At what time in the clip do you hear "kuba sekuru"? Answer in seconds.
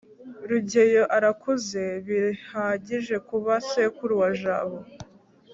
3.27-4.13